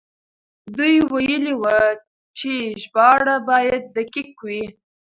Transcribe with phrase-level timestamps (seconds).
[0.75, 1.77] دوی ويلي وو
[2.37, 2.51] چې
[2.81, 4.63] ژباړه بايد دقيق وي.